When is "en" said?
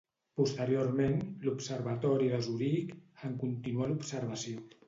3.31-3.39